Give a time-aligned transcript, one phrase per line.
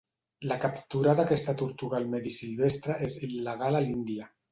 [0.51, 4.31] La captura d'aquesta tortuga al medi silvestre és il·legal a l'Índia.